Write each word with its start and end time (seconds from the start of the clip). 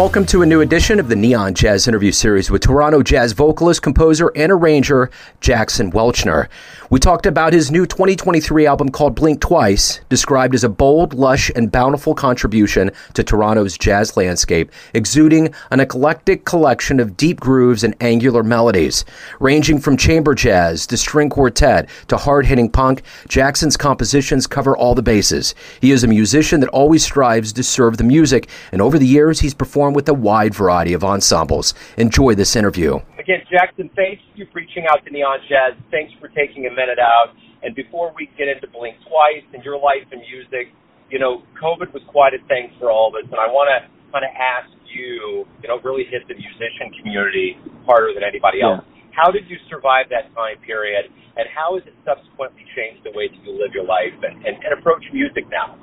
welcome 0.00 0.24
to 0.24 0.40
a 0.40 0.46
new 0.46 0.62
edition 0.62 0.98
of 0.98 1.10
the 1.10 1.14
Neon 1.14 1.52
Jazz 1.52 1.86
interview 1.86 2.10
series 2.10 2.50
with 2.50 2.62
Toronto 2.62 3.02
jazz 3.02 3.32
vocalist, 3.32 3.82
composer, 3.82 4.32
and 4.34 4.50
arranger 4.50 5.10
Jackson 5.42 5.92
Welchner. 5.92 6.48
We 6.88 6.98
talked 6.98 7.26
about 7.26 7.52
his 7.52 7.70
new 7.70 7.84
2023 7.84 8.66
album 8.66 8.88
called 8.88 9.14
Blink 9.14 9.42
Twice, 9.42 10.00
described 10.08 10.54
as 10.54 10.64
a 10.64 10.70
bold, 10.70 11.12
lush, 11.12 11.50
and 11.54 11.70
bountiful 11.70 12.14
contribution 12.14 12.90
to 13.12 13.22
Toronto's 13.22 13.76
jazz 13.76 14.16
landscape, 14.16 14.72
exuding 14.94 15.54
an 15.70 15.80
eclectic 15.80 16.46
collection 16.46 16.98
of 16.98 17.18
deep 17.18 17.38
grooves 17.38 17.84
and 17.84 17.94
angular 18.00 18.42
melodies. 18.42 19.04
Ranging 19.38 19.78
from 19.78 19.98
chamber 19.98 20.34
jazz 20.34 20.86
to 20.86 20.96
string 20.96 21.28
quartet 21.28 21.90
to 22.08 22.16
hard 22.16 22.46
hitting 22.46 22.70
punk, 22.70 23.02
Jackson's 23.28 23.76
compositions 23.76 24.46
cover 24.46 24.74
all 24.74 24.94
the 24.94 25.02
bases. 25.02 25.54
He 25.82 25.92
is 25.92 26.04
a 26.04 26.08
musician 26.08 26.60
that 26.60 26.70
always 26.70 27.04
strives 27.04 27.52
to 27.52 27.62
serve 27.62 27.98
the 27.98 28.04
music, 28.04 28.48
and 28.72 28.80
over 28.80 28.98
the 28.98 29.06
years, 29.06 29.40
he's 29.40 29.52
performed 29.52 29.89
with 29.94 30.08
a 30.08 30.14
wide 30.14 30.54
variety 30.54 30.92
of 30.92 31.04
ensembles. 31.04 31.74
Enjoy 31.96 32.34
this 32.34 32.56
interview. 32.56 32.98
Again, 33.18 33.42
Jackson, 33.50 33.90
thanks 33.96 34.22
you 34.34 34.46
for 34.52 34.60
reaching 34.60 34.86
out 34.90 35.04
to 35.04 35.10
Neon 35.10 35.38
Jazz. 35.48 35.78
Thanks 35.90 36.12
for 36.20 36.28
taking 36.28 36.66
a 36.66 36.70
minute 36.70 36.98
out. 36.98 37.34
And 37.62 37.74
before 37.74 38.12
we 38.16 38.30
get 38.38 38.48
into 38.48 38.66
Blink 38.68 38.96
Twice 39.04 39.44
and 39.52 39.62
your 39.64 39.78
life 39.78 40.08
and 40.12 40.22
music, 40.22 40.72
you 41.10 41.18
know, 41.18 41.42
COVID 41.60 41.92
was 41.92 42.02
quite 42.08 42.32
a 42.34 42.42
thing 42.48 42.72
for 42.78 42.90
all 42.90 43.08
of 43.08 43.14
us. 43.14 43.28
And 43.30 43.38
I 43.38 43.48
want 43.52 43.68
to 43.68 43.88
kind 44.12 44.24
of 44.24 44.32
ask 44.32 44.70
you, 44.94 45.46
you 45.62 45.68
know, 45.68 45.78
really 45.84 46.04
hit 46.08 46.26
the 46.26 46.34
musician 46.34 46.90
community 46.98 47.58
harder 47.86 48.14
than 48.14 48.24
anybody 48.24 48.62
else. 48.62 48.82
Yeah. 48.82 49.02
How 49.12 49.30
did 49.30 49.50
you 49.50 49.56
survive 49.68 50.08
that 50.10 50.32
time 50.34 50.56
period? 50.64 51.10
And 51.36 51.46
how 51.54 51.76
has 51.78 51.86
it 51.86 51.94
subsequently 52.06 52.64
changed 52.74 53.04
the 53.04 53.12
way 53.12 53.28
that 53.28 53.38
you 53.44 53.52
live 53.52 53.74
your 53.74 53.84
life 53.84 54.14
and, 54.22 54.38
and, 54.46 54.56
and 54.62 54.78
approach 54.78 55.04
music 55.12 55.44
now? 55.50 55.76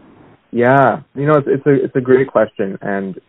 Yeah, 0.51 1.03
you 1.13 1.25
know, 1.25 1.37
it's, 1.37 1.47
it's 1.47 1.65
a 1.67 1.73
it's 1.83 1.95
a 1.95 2.01
great 2.01 2.27
question, 2.27 2.77
and 2.81 3.19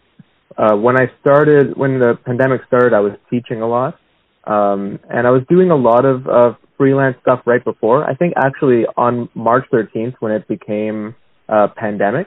uh, 0.58 0.74
when 0.74 1.00
I 1.00 1.06
started, 1.20 1.76
when 1.76 2.00
the 2.00 2.18
pandemic 2.26 2.62
started, 2.66 2.92
I 2.92 3.00
was 3.00 3.12
teaching 3.30 3.62
a 3.62 3.68
lot, 3.68 3.98
um, 4.44 4.98
and 5.08 5.26
I 5.26 5.30
was 5.30 5.42
doing 5.48 5.70
a 5.70 5.76
lot 5.76 6.04
of, 6.04 6.26
of 6.26 6.56
freelance 6.76 7.16
stuff 7.22 7.40
right 7.46 7.64
before. 7.64 8.04
I 8.04 8.14
think 8.14 8.34
actually 8.36 8.84
on 8.96 9.28
March 9.34 9.66
13th, 9.72 10.14
when 10.18 10.32
it 10.32 10.48
became 10.48 11.14
a 11.48 11.68
pandemic, 11.68 12.26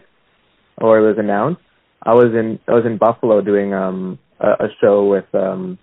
or 0.77 0.97
it 0.99 1.07
was 1.07 1.17
announced, 1.19 1.61
I 2.03 2.13
was 2.13 2.33
in 2.33 2.57
I 2.67 2.71
was 2.71 2.85
in 2.85 2.97
Buffalo 2.97 3.41
doing 3.41 3.73
um, 3.73 4.17
a, 4.39 4.65
a 4.65 4.67
show 4.79 5.05
with 5.05 5.25
um, 5.35 5.77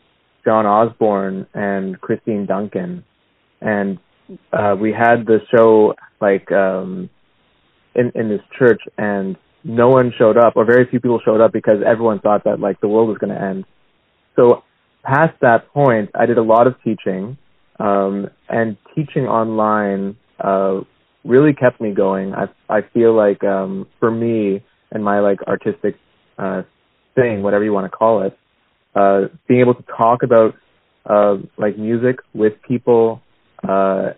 John 0.45 0.67
Osborne 0.67 1.47
and 1.55 2.01
Christine 2.01 2.47
Duncan, 2.47 3.05
and 3.61 3.99
uh, 4.53 4.75
we 4.81 4.93
had 4.93 5.27
the 5.27 5.39
show 5.55 5.95
like 6.21 6.51
um, 6.51 7.09
in 7.95 8.11
in 8.15 8.29
this 8.29 8.41
church, 8.59 8.81
and 8.97 9.37
no 9.65 9.89
one 9.89 10.13
showed 10.17 10.37
up 10.37 10.57
or 10.57 10.65
very 10.65 10.87
few 10.87 11.01
people 11.01 11.21
showed 11.25 11.41
up 11.41 11.53
because 11.53 11.79
everyone 11.85 12.21
thought 12.21 12.45
that 12.45 12.61
like 12.61 12.81
the 12.81 12.89
world 12.89 13.09
was 13.09 13.19
going 13.19 13.35
to 13.35 13.41
end. 13.41 13.65
So 14.37 14.63
past 15.03 15.35
that 15.41 15.73
point, 15.73 16.11
I 16.15 16.27
did 16.27 16.39
a 16.39 16.43
lot 16.43 16.67
of 16.67 16.75
teaching, 16.83 17.37
um, 17.81 18.31
and 18.49 18.77
teaching 18.95 19.27
online 19.27 20.17
uh, 20.41 20.81
really 21.25 21.53
kept 21.53 21.81
me 21.81 21.93
going. 21.93 22.35
I 22.35 22.49
I 22.69 22.83
feel 22.95 23.15
like 23.15 23.43
um, 23.45 23.87
for 23.99 24.11
me 24.11 24.63
and 24.91 25.05
my 25.05 25.21
like 25.21 25.43
artistic 25.43 25.97
uh, 26.39 26.63
thing, 27.15 27.43
whatever 27.43 27.65
you 27.65 27.73
want 27.73 27.91
to 27.91 27.97
call 27.97 28.23
it, 28.23 28.39
uh, 28.95 29.23
being 29.47 29.61
able 29.61 29.75
to 29.75 29.85
talk 29.97 30.23
about 30.23 30.55
uh, 31.07 31.37
like 31.57 31.79
music 31.79 32.21
with 32.35 32.55
people 32.67 33.23
uh, 33.69 34.11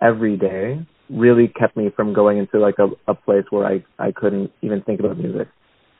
every 0.00 0.36
day 0.36 0.84
really 1.10 1.48
kept 1.48 1.76
me 1.76 1.90
from 1.94 2.12
going 2.12 2.38
into 2.38 2.58
like 2.58 2.76
a, 2.78 2.88
a 3.10 3.14
place 3.14 3.44
where 3.50 3.66
I, 3.66 3.84
I 3.98 4.12
couldn't 4.12 4.50
even 4.62 4.82
think 4.82 5.00
about 5.00 5.18
music. 5.18 5.48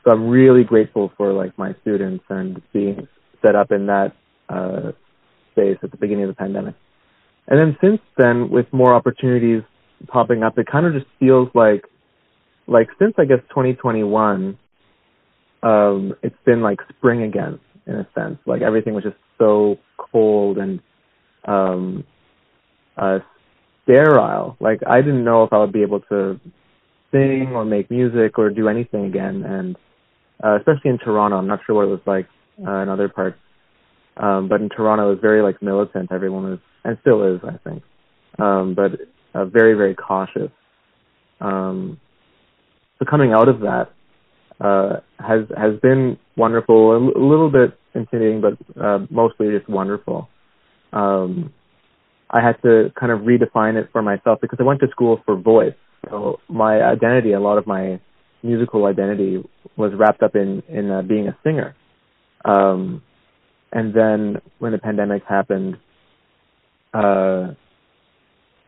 So 0.03 0.11
I'm 0.11 0.27
really 0.27 0.63
grateful 0.63 1.11
for 1.17 1.31
like 1.33 1.57
my 1.57 1.75
students 1.81 2.23
and 2.29 2.61
being 2.73 3.07
set 3.41 3.55
up 3.55 3.71
in 3.71 3.87
that 3.87 4.13
uh, 4.49 4.91
space 5.51 5.77
at 5.81 5.91
the 5.91 5.97
beginning 5.97 6.25
of 6.25 6.29
the 6.29 6.35
pandemic. 6.35 6.75
And 7.47 7.59
then 7.59 7.77
since 7.81 8.01
then, 8.17 8.49
with 8.49 8.65
more 8.71 8.93
opportunities 8.93 9.63
popping 10.07 10.43
up, 10.43 10.57
it 10.57 10.67
kind 10.67 10.85
of 10.85 10.93
just 10.93 11.05
feels 11.19 11.49
like, 11.53 11.85
like 12.67 12.87
since 12.99 13.13
I 13.17 13.25
guess 13.25 13.39
2021, 13.49 14.57
um, 15.61 16.13
it's 16.21 16.35
been 16.45 16.61
like 16.61 16.79
spring 16.97 17.23
again 17.23 17.59
in 17.85 17.95
a 17.95 18.07
sense. 18.15 18.37
Like 18.45 18.61
everything 18.61 18.93
was 18.93 19.03
just 19.03 19.17
so 19.37 19.77
cold 19.97 20.57
and 20.57 20.79
um, 21.45 22.03
uh, 22.97 23.19
sterile. 23.83 24.57
Like 24.59 24.81
I 24.87 25.01
didn't 25.01 25.23
know 25.23 25.43
if 25.43 25.53
I 25.53 25.59
would 25.59 25.73
be 25.73 25.81
able 25.81 26.01
to 26.01 26.39
sing 27.11 27.51
or 27.53 27.65
make 27.65 27.89
music 27.91 28.37
or 28.39 28.49
do 28.49 28.67
anything 28.67 29.05
again. 29.05 29.43
And 29.43 29.75
uh, 30.43 30.57
especially 30.57 30.91
in 30.91 30.97
Toronto, 30.97 31.37
I'm 31.37 31.47
not 31.47 31.59
sure 31.65 31.75
what 31.75 31.85
it 31.85 31.91
was 31.91 32.01
like 32.05 32.27
uh, 32.65 32.79
in 32.79 32.89
other 32.89 33.09
parts. 33.09 33.37
Um, 34.17 34.47
but 34.47 34.61
in 34.61 34.69
Toronto, 34.69 35.07
it 35.07 35.09
was 35.15 35.19
very 35.21 35.41
like 35.41 35.61
militant. 35.61 36.11
Everyone 36.11 36.43
was, 36.43 36.59
and 36.83 36.97
still 37.01 37.35
is, 37.35 37.41
I 37.43 37.57
think. 37.67 37.83
Um, 38.39 38.75
but 38.75 38.91
uh, 39.33 39.45
very, 39.45 39.73
very 39.73 39.95
cautious. 39.95 40.51
Um, 41.41 41.99
so 42.99 43.05
coming 43.09 43.33
out 43.33 43.49
of 43.49 43.61
that 43.61 43.91
uh, 44.59 44.99
has 45.19 45.45
has 45.57 45.79
been 45.81 46.17
wonderful. 46.37 46.91
A, 46.91 46.95
l- 46.95 47.13
a 47.15 47.25
little 47.25 47.49
bit 47.49 47.77
intimidating, 47.95 48.41
but 48.41 48.57
uh, 48.81 49.05
mostly 49.09 49.51
just 49.51 49.69
wonderful. 49.69 50.29
Um, 50.91 51.53
I 52.33 52.41
had 52.41 52.59
to 52.63 52.91
kind 52.99 53.11
of 53.11 53.19
redefine 53.19 53.75
it 53.75 53.89
for 53.91 54.01
myself 54.01 54.39
because 54.41 54.57
I 54.59 54.63
went 54.63 54.79
to 54.79 54.87
school 54.89 55.21
for 55.23 55.35
voice. 55.35 55.75
So 56.09 56.39
my 56.49 56.81
identity, 56.81 57.33
a 57.33 57.39
lot 57.39 57.59
of 57.59 57.67
my 57.67 57.99
musical 58.41 58.85
identity 58.87 59.43
was 59.77 59.93
wrapped 59.95 60.23
up 60.23 60.35
in, 60.35 60.63
in 60.67 60.89
uh, 60.89 61.03
being 61.03 61.27
a 61.27 61.37
singer. 61.43 61.75
Um, 62.43 63.03
and 63.71 63.93
then 63.93 64.41
when 64.57 64.71
the 64.71 64.79
pandemic 64.79 65.23
happened, 65.29 65.77
uh, 66.91 67.53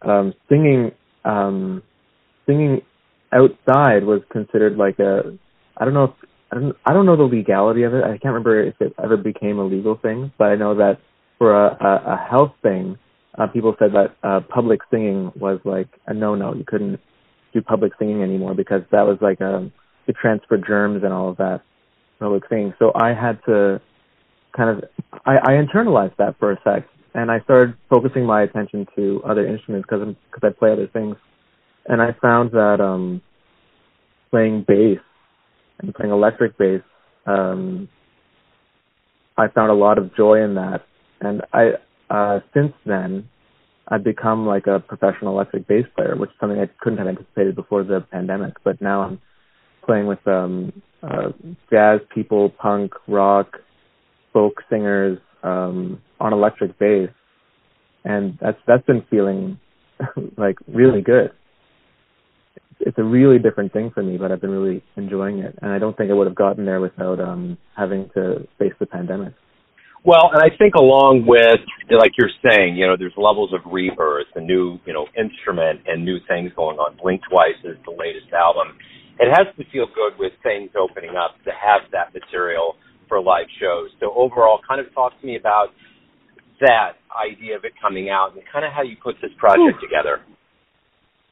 um, 0.04 0.34
singing, 0.48 0.92
um, 1.26 1.82
singing 2.46 2.82
outside 3.34 4.04
was 4.04 4.22
considered 4.32 4.78
like 4.78 5.00
a, 5.00 5.38
I 5.76 5.86
don't 5.86 5.96
know 5.96 6.06
if, 6.06 6.30
I 6.52 6.56
don't, 6.56 6.76
I 6.86 6.94
don't 6.94 7.08
know 7.08 7.18
the 7.18 7.24
legality 7.24 7.82
of 7.82 7.96
it. 7.96 8.04
I 8.04 8.18
can't 8.20 8.26
remember 8.26 8.64
if 8.64 8.76
it 8.80 8.94
ever 9.04 9.18
became 9.18 9.58
a 9.58 9.66
legal 9.66 9.98
thing, 9.98 10.32
but 10.38 10.46
I 10.46 10.56
know 10.56 10.76
that 10.76 11.00
for 11.40 11.52
a, 11.52 11.76
a, 11.84 12.14
a 12.14 12.28
health 12.30 12.54
thing, 12.62 13.00
uh, 13.38 13.48
people 13.48 13.76
said 13.80 13.92
that 13.94 14.16
uh, 14.24 14.40
public 14.42 14.82
singing 14.92 15.32
was 15.36 15.60
like 15.66 15.90
a 16.08 16.14
no-no. 16.14 16.54
You 16.54 16.64
couldn't 16.66 17.00
do 17.54 17.62
public 17.62 17.94
singing 18.00 18.22
anymore 18.22 18.54
because 18.54 18.82
that 18.92 19.06
was 19.06 19.18
like 19.22 19.40
a 19.42 19.56
um, 19.56 19.74
to 20.08 20.14
transfer 20.14 20.58
germs 20.58 21.04
and 21.04 21.12
all 21.12 21.30
of 21.30 21.38
that 21.38 21.62
public 22.20 22.44
singing. 22.50 22.74
So 22.78 22.92
I 22.96 23.10
had 23.10 23.40
to 23.46 23.82
kind 24.56 24.70
of 24.70 24.90
I, 25.26 25.38
I 25.38 25.50
internalized 25.54 26.16
that 26.18 26.38
for 26.40 26.52
a 26.52 26.60
sec, 26.64 26.88
and 27.14 27.32
I 27.32 27.40
started 27.42 27.76
focusing 27.90 28.26
my 28.26 28.44
attention 28.44 28.88
to 28.96 29.22
other 29.26 29.46
instruments 29.48 29.88
because 29.90 30.16
because 30.32 30.48
I 30.48 30.58
play 30.58 30.72
other 30.72 30.88
things, 30.88 31.16
and 31.88 32.02
I 32.02 32.16
found 32.22 32.52
that 32.52 32.80
um, 32.80 33.22
playing 34.32 34.66
bass 34.68 35.00
and 35.80 35.94
playing 35.94 36.12
electric 36.12 36.58
bass, 36.58 36.82
um, 37.26 37.90
I 39.38 39.48
found 39.48 39.72
a 39.72 39.76
lot 39.76 39.98
of 39.98 40.16
joy 40.16 40.44
in 40.44 40.56
that, 40.56 40.86
and 41.20 41.42
I 41.52 41.74
uh, 42.10 42.40
since 42.54 42.74
then, 42.86 43.30
I've 43.88 44.04
become 44.04 44.46
like 44.46 44.68
a 44.68 44.80
professional 44.80 45.34
electric 45.34 45.68
bass 45.68 45.86
player, 45.96 46.16
which 46.16 46.32
is 46.32 46.36
something 46.40 46.60
I 46.60 46.70
couldn't 46.80 47.00
have 47.00 47.08
anticipated 47.08 47.56
before 47.56 47.84
the 47.84 48.02
pandemic. 48.12 48.54
But 48.64 48.82
now 48.82 49.02
I'm 49.02 49.22
playing 49.86 50.08
with 50.08 50.26
um, 50.28 50.82
uh, 51.04 51.30
jazz 51.70 52.00
people, 52.14 52.50
punk, 52.50 52.94
rock, 53.08 53.58
folk 54.34 54.62
singers 54.70 55.20
um, 55.44 56.02
on 56.20 56.34
electric 56.34 56.78
bass, 56.80 57.10
and 58.04 58.38
that's 58.42 58.58
that's 58.68 58.86
been 58.86 59.04
feeling 59.10 59.60
like 60.38 60.58
really 60.68 61.02
good. 61.02 61.32
It's 62.80 62.98
a 62.98 63.04
really 63.04 63.40
different 63.40 63.72
thing 63.72 63.92
for 63.94 64.04
me, 64.04 64.18
but 64.18 64.32
I've 64.32 64.42
been 64.42 64.50
really 64.52 64.84
enjoying 64.98 65.40
it, 65.40 65.58
and 65.62 65.72
I 65.72 65.80
don't 65.80 65.96
think 65.96 66.12
I 66.12 66.14
would 66.14 66.28
have 66.28 66.36
gotten 66.36 66.66
there 66.66 66.82
without 66.82 67.20
um, 67.20 67.58
having 67.78 68.10
to 68.16 68.48
face 68.60 68.74
the 68.80 68.86
pandemic. 68.86 69.34
Well, 70.06 70.30
and 70.32 70.38
I 70.38 70.56
think 70.56 70.76
along 70.76 71.26
with, 71.26 71.66
like 71.90 72.12
you're 72.18 72.30
saying, 72.46 72.78
you 72.78 72.86
know, 72.86 72.94
there's 72.96 73.18
levels 73.18 73.52
of 73.54 73.62
rebirth, 73.66 74.30
a 74.36 74.40
new, 74.40 74.78
you 74.86 74.94
know, 74.94 75.08
instrument 75.18 75.82
and 75.88 76.06
new 76.06 76.20
things 76.28 76.52
going 76.56 76.78
on. 76.78 76.96
Blink 77.02 77.22
Twice 77.28 77.58
is 77.64 77.76
the 77.86 77.92
latest 77.92 78.32
album. 78.32 78.78
It 79.18 79.34
has 79.34 79.50
to 79.58 79.64
feel 79.72 79.88
good 79.90 80.14
with 80.20 80.34
things 80.44 80.70
opening 80.78 81.18
up 81.18 81.42
to 81.46 81.52
have 81.52 81.90
that 81.92 82.14
material 82.14 82.76
for 83.10 83.20
live 83.20 83.48
shows. 83.60 83.90
So 84.00 84.14
overall, 84.14 84.60
kind 84.68 84.80
of 84.80 84.94
talk 84.94 85.20
to 85.20 85.26
me 85.26 85.38
about 85.38 85.70
that 86.62 87.02
idea 87.18 87.58
of 87.58 87.66
it 87.66 87.74
coming 87.82 88.10
out 88.10 88.34
and 88.34 88.44
kind 88.54 88.64
of 88.64 88.72
how 88.72 88.84
you 88.84 88.98
put 89.02 89.16
this 89.24 89.32
project 89.40 89.82
Ooh. 89.82 89.82
together. 89.82 90.22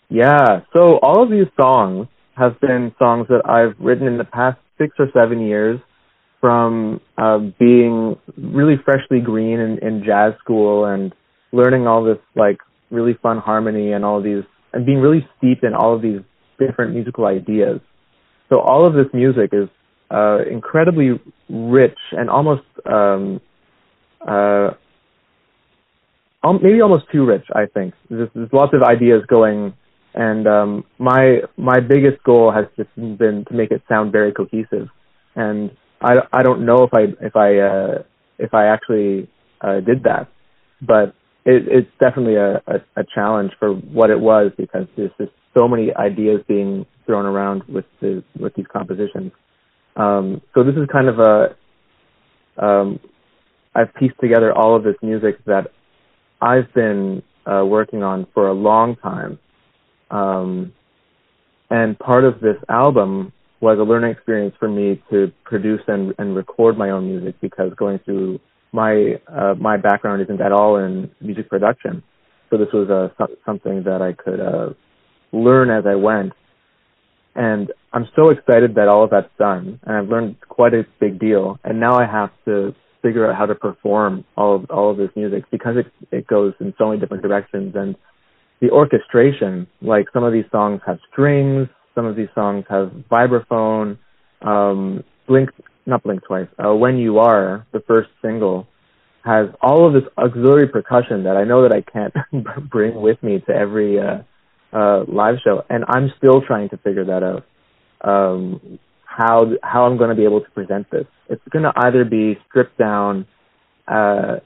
Yeah. 0.09 0.65
So 0.73 0.97
all 1.03 1.21
of 1.21 1.29
these 1.29 1.47
songs 1.61 2.07
have 2.35 2.59
been 2.59 2.91
songs 2.97 3.27
that 3.29 3.45
I've 3.45 3.77
written 3.79 4.07
in 4.07 4.17
the 4.17 4.23
past 4.25 4.57
six 4.79 4.95
or 4.97 5.07
seven 5.13 5.41
years 5.41 5.79
from 6.43 6.99
uh, 7.17 7.37
being 7.57 8.17
really 8.35 8.75
freshly 8.83 9.21
green 9.21 9.61
in, 9.61 9.79
in 9.79 10.03
jazz 10.05 10.33
school 10.41 10.83
and 10.83 11.15
learning 11.53 11.87
all 11.87 12.03
this 12.03 12.17
like 12.35 12.57
really 12.91 13.13
fun 13.23 13.37
harmony 13.37 13.93
and 13.93 14.03
all 14.03 14.21
these 14.21 14.43
and 14.73 14.85
being 14.85 14.97
really 14.97 15.25
steeped 15.37 15.63
in 15.63 15.73
all 15.73 15.95
of 15.95 16.01
these 16.01 16.19
different 16.59 16.93
musical 16.93 17.25
ideas. 17.27 17.79
So 18.49 18.59
all 18.59 18.85
of 18.85 18.93
this 18.93 19.05
music 19.13 19.51
is 19.53 19.69
uh, 20.11 20.39
incredibly 20.51 21.17
rich 21.49 21.97
and 22.11 22.29
almost 22.29 22.63
um, 22.85 23.39
uh, 24.27 24.71
maybe 26.61 26.81
almost 26.81 27.05
too 27.09 27.25
rich. 27.25 27.45
I 27.55 27.67
think 27.73 27.93
there's, 28.09 28.27
there's 28.35 28.51
lots 28.51 28.73
of 28.73 28.83
ideas 28.83 29.23
going, 29.29 29.73
and 30.13 30.45
um, 30.45 30.83
my 30.99 31.37
my 31.55 31.79
biggest 31.79 32.21
goal 32.25 32.51
has 32.51 32.65
just 32.75 32.93
been 32.97 33.45
to 33.47 33.53
make 33.53 33.71
it 33.71 33.81
sound 33.87 34.11
very 34.11 34.33
cohesive. 34.33 34.89
And 35.35 35.71
I 36.03 36.27
I 36.31 36.43
don't 36.43 36.65
know 36.65 36.83
if 36.83 36.93
I 36.93 37.13
if 37.25 37.35
I 37.35 37.57
uh, 37.59 38.03
if 38.37 38.53
I 38.53 38.67
actually 38.67 39.29
uh, 39.61 39.79
did 39.79 40.03
that, 40.03 40.27
but 40.81 41.15
it, 41.45 41.67
it's 41.67 41.89
definitely 41.99 42.35
a, 42.35 42.55
a, 42.67 42.81
a 42.95 43.03
challenge 43.13 43.51
for 43.59 43.73
what 43.73 44.09
it 44.09 44.19
was 44.19 44.51
because 44.57 44.87
there's 44.95 45.11
just 45.17 45.31
so 45.55 45.67
many 45.67 45.93
ideas 45.95 46.41
being 46.47 46.85
thrown 47.05 47.25
around 47.25 47.63
with 47.63 47.85
the 48.01 48.23
with 48.39 48.53
these 48.55 48.67
compositions. 48.71 49.31
Um, 49.95 50.41
so 50.53 50.63
this 50.63 50.75
is 50.75 50.87
kind 50.91 51.07
of 51.07 51.19
a 51.19 51.55
um, 52.57 52.99
I've 53.75 53.93
pieced 53.95 54.19
together 54.19 54.53
all 54.55 54.75
of 54.75 54.83
this 54.83 54.95
music 55.01 55.43
that 55.45 55.71
I've 56.41 56.71
been 56.73 57.23
uh, 57.45 57.65
working 57.65 58.03
on 58.03 58.27
for 58.33 58.47
a 58.47 58.53
long 58.53 58.95
time. 58.97 59.39
Um, 60.11 60.73
and 61.69 61.97
part 61.97 62.23
of 62.23 62.39
this 62.39 62.57
album 62.69 63.33
was 63.63 63.79
a 63.79 63.83
learning 63.83 64.11
experience 64.11 64.53
for 64.59 64.67
me 64.67 65.01
to 65.09 65.31
produce 65.45 65.79
and, 65.87 66.13
and 66.17 66.35
record 66.35 66.77
my 66.77 66.89
own 66.89 67.07
music 67.07 67.33
because 67.39 67.71
going 67.77 67.97
through 67.99 68.37
my 68.73 69.21
uh, 69.27 69.53
my 69.57 69.77
background 69.77 70.21
isn't 70.21 70.41
at 70.41 70.51
all 70.51 70.75
in 70.77 71.09
music 71.21 71.49
production, 71.49 72.03
so 72.49 72.57
this 72.57 72.67
was 72.73 72.89
uh, 72.89 73.25
something 73.45 73.83
that 73.83 74.01
I 74.01 74.11
could 74.11 74.41
uh, 74.41 74.73
learn 75.31 75.69
as 75.69 75.85
I 75.87 75.95
went. 75.95 76.33
And 77.35 77.71
I'm 77.93 78.07
so 78.17 78.29
excited 78.29 78.75
that 78.75 78.89
all 78.89 79.05
of 79.05 79.11
that's 79.11 79.31
done, 79.39 79.79
and 79.83 79.95
I've 79.95 80.09
learned 80.09 80.35
quite 80.49 80.73
a 80.73 80.85
big 80.99 81.17
deal. 81.17 81.57
And 81.63 81.79
now 81.79 81.97
I 81.97 82.05
have 82.05 82.31
to 82.43 82.75
figure 83.01 83.29
out 83.29 83.37
how 83.37 83.45
to 83.45 83.55
perform 83.55 84.25
all 84.35 84.55
of 84.55 84.69
all 84.71 84.91
of 84.91 84.97
this 84.97 85.11
music 85.15 85.45
because 85.51 85.77
it 85.77 85.87
it 86.11 86.27
goes 86.27 86.53
in 86.59 86.73
so 86.77 86.89
many 86.89 86.99
different 86.99 87.23
directions 87.23 87.75
and 87.75 87.95
the 88.61 88.69
orchestration 88.71 89.67
like 89.81 90.05
some 90.13 90.23
of 90.23 90.31
these 90.31 90.45
songs 90.51 90.79
have 90.85 90.97
strings 91.11 91.67
some 91.95 92.05
of 92.05 92.15
these 92.15 92.29
songs 92.35 92.65
have 92.69 92.91
vibraphone 93.11 93.97
um 94.41 95.03
blink 95.27 95.49
not 95.85 96.03
blink 96.03 96.23
twice 96.23 96.47
uh, 96.63 96.73
when 96.73 96.97
you 96.97 97.19
are 97.19 97.65
the 97.71 97.79
first 97.81 98.09
single 98.21 98.67
has 99.23 99.47
all 99.61 99.87
of 99.87 99.93
this 99.93 100.03
auxiliary 100.17 100.67
percussion 100.67 101.23
that 101.23 101.37
I 101.37 101.45
know 101.45 101.63
that 101.63 101.73
I 101.73 101.81
can't 101.81 102.13
bring 102.69 102.99
with 102.99 103.21
me 103.23 103.39
to 103.47 103.53
every 103.53 103.99
uh, 103.99 104.19
uh, 104.73 105.05
live 105.07 105.35
show, 105.43 105.63
and 105.69 105.85
I'm 105.87 106.11
still 106.17 106.41
trying 106.41 106.69
to 106.69 106.77
figure 106.77 107.05
that 107.05 107.23
out. 107.23 107.45
Um, 108.01 108.79
how 109.05 109.51
how 109.61 109.85
I'm 109.85 109.97
going 109.97 110.09
to 110.09 110.15
be 110.15 110.23
able 110.23 110.41
to 110.41 110.49
present 110.51 110.89
this. 110.91 111.05
It's 111.29 111.41
going 111.51 111.63
to 111.63 111.71
either 111.75 112.03
be 112.03 112.37
stripped 112.49 112.77
down 112.77 113.25
uh, 113.87 114.37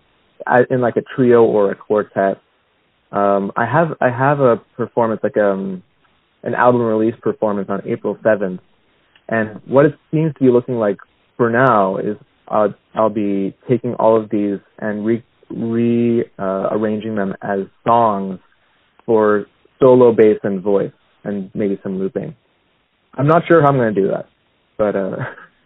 in 0.69 0.81
like 0.81 0.97
a 0.97 1.01
trio 1.15 1.43
or 1.43 1.71
a 1.71 1.75
quartet. 1.75 2.39
Um, 3.11 3.51
I 3.55 3.65
have 3.65 3.95
I 3.99 4.09
have 4.09 4.41
a 4.41 4.57
performance 4.75 5.21
like 5.23 5.37
um 5.37 5.81
an 6.43 6.55
album 6.55 6.81
release 6.81 7.15
performance 7.21 7.67
on 7.69 7.81
April 7.85 8.17
7th, 8.23 8.59
and 9.29 9.61
what 9.65 9.85
it 9.85 9.93
seems 10.11 10.33
to 10.33 10.39
be 10.39 10.49
looking 10.49 10.75
like 10.75 10.97
for 11.35 11.49
now 11.49 11.97
is 11.97 12.15
uh, 12.47 12.69
I'll 12.95 13.09
be 13.09 13.55
taking 13.69 13.93
all 13.95 14.21
of 14.21 14.29
these 14.29 14.59
and 14.79 15.05
re 15.05 15.23
re 15.49 16.23
uh, 16.39 16.69
arranging 16.71 17.15
them 17.15 17.33
as 17.41 17.59
songs 17.85 18.39
for 19.05 19.45
solo 19.79 20.11
bass 20.11 20.39
and 20.43 20.61
voice 20.61 20.91
and 21.23 21.51
maybe 21.53 21.79
some 21.83 21.99
looping. 21.99 22.35
I'm 23.13 23.27
not 23.27 23.43
sure 23.47 23.61
how 23.61 23.69
I'm 23.69 23.77
going 23.77 23.93
to 23.93 24.01
do 24.01 24.07
that 24.09 24.27
but 24.77 24.95
uh, 24.95 25.15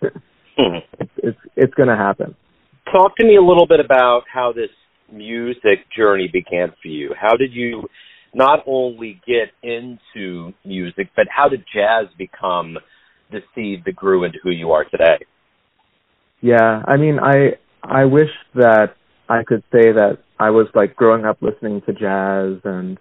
hmm. 0.58 0.78
it's 1.00 1.12
it's, 1.18 1.40
it's 1.56 1.74
going 1.76 1.90
to 1.90 1.96
happen. 1.96 2.36
Talk 2.92 3.16
to 3.18 3.26
me 3.26 3.36
a 3.36 3.42
little 3.42 3.68
bit 3.68 3.80
about 3.80 4.24
how 4.34 4.54
this 4.54 4.70
music 5.12 5.80
journey 5.96 6.30
began 6.32 6.74
for 6.82 6.88
you. 6.88 7.14
How 7.20 7.36
did 7.36 7.54
you 7.54 7.84
not 8.34 8.64
only 8.66 9.20
get 9.28 9.52
into 9.62 10.54
music, 10.66 11.10
but 11.16 11.28
how 11.30 11.50
did 11.50 11.64
jazz 11.74 12.08
become 12.18 12.78
the 13.32 13.40
seed 13.54 13.84
that 13.86 13.96
grew 13.96 14.24
into 14.24 14.40
who 14.44 14.52
you 14.52 14.72
are 14.72 14.86
today? 14.86 15.18
Yeah, 16.42 16.82
I 16.86 16.98
mean, 16.98 17.20
I 17.20 17.58
I 17.84 18.06
wish 18.06 18.30
that 18.56 18.96
I 19.30 19.44
could 19.44 19.64
say 19.72 19.92
that 19.92 20.20
I 20.40 20.50
was 20.50 20.68
like 20.74 20.96
growing 20.96 21.26
up 21.26 21.38
listening 21.42 21.82
to 21.86 21.94
jazz 21.94 22.62
and 22.64 22.98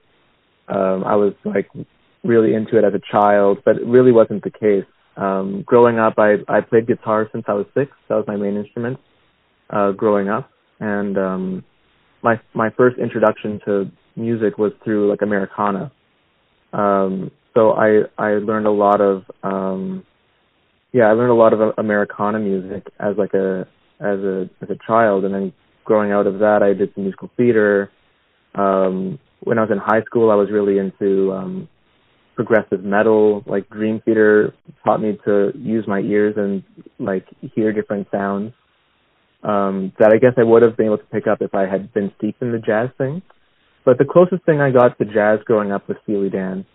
um 0.68 1.04
I 1.04 1.16
was 1.16 1.34
like 1.44 1.68
really 2.22 2.54
into 2.54 2.76
it 2.78 2.84
as 2.84 2.92
a 2.94 3.00
child, 3.10 3.58
but 3.64 3.76
it 3.76 3.86
really 3.86 4.12
wasn't 4.12 4.44
the 4.44 4.50
case. 4.50 4.84
Um, 5.16 5.62
growing 5.66 5.98
up, 5.98 6.14
I 6.18 6.36
I 6.48 6.60
played 6.60 6.86
guitar 6.86 7.28
since 7.32 7.44
I 7.48 7.54
was 7.54 7.66
six. 7.74 7.92
That 8.08 8.16
was 8.16 8.24
my 8.26 8.36
main 8.36 8.56
instrument. 8.56 8.98
Uh, 9.68 9.92
growing 9.92 10.28
up, 10.28 10.50
and 10.80 11.16
um, 11.16 11.64
my 12.22 12.40
my 12.54 12.70
first 12.70 12.98
introduction 12.98 13.60
to 13.64 13.90
music 14.20 14.58
was 14.58 14.72
through 14.84 15.10
like 15.10 15.22
Americana. 15.22 15.90
Um, 16.72 17.30
so 17.54 17.72
I 17.72 18.02
I 18.18 18.34
learned 18.34 18.66
a 18.66 18.70
lot 18.70 19.00
of 19.00 19.24
um, 19.42 20.04
yeah 20.92 21.04
I 21.04 21.12
learned 21.12 21.32
a 21.32 21.34
lot 21.34 21.52
of 21.52 21.74
Americana 21.78 22.38
music 22.38 22.86
as 22.98 23.16
like 23.16 23.34
a 23.34 23.66
as 24.00 24.18
a 24.20 24.48
as 24.62 24.70
a 24.70 24.76
child, 24.86 25.24
and 25.24 25.34
then 25.34 25.52
growing 25.84 26.12
out 26.12 26.26
of 26.26 26.38
that, 26.38 26.62
I 26.62 26.72
did 26.72 26.94
some 26.94 27.04
musical 27.04 27.30
theater. 27.36 27.90
Um, 28.54 29.18
when 29.42 29.58
I 29.58 29.62
was 29.62 29.70
in 29.70 29.78
high 29.78 30.02
school, 30.04 30.30
I 30.30 30.34
was 30.34 30.48
really 30.50 30.78
into 30.78 31.32
um, 31.32 31.68
progressive 32.34 32.84
metal. 32.84 33.42
Like 33.46 33.68
Dream 33.70 34.00
Theater 34.04 34.54
taught 34.84 35.00
me 35.00 35.18
to 35.24 35.52
use 35.56 35.84
my 35.86 36.00
ears 36.00 36.34
and 36.36 36.62
like 36.98 37.26
hear 37.54 37.72
different 37.72 38.08
sounds 38.10 38.52
um, 39.42 39.92
that 39.98 40.12
I 40.12 40.18
guess 40.18 40.34
I 40.36 40.42
would 40.42 40.62
have 40.62 40.76
been 40.76 40.86
able 40.86 40.98
to 40.98 41.04
pick 41.04 41.26
up 41.26 41.40
if 41.40 41.54
I 41.54 41.66
had 41.66 41.92
been 41.92 42.12
steeped 42.18 42.42
in 42.42 42.52
the 42.52 42.58
jazz 42.58 42.90
thing. 42.98 43.22
But 43.84 43.98
the 43.98 44.04
closest 44.04 44.44
thing 44.44 44.60
I 44.60 44.70
got 44.70 44.98
to 44.98 45.04
jazz 45.04 45.40
growing 45.44 45.72
up 45.72 45.88
was 45.88 45.96
Steely 46.02 46.28
Dan. 46.28 46.66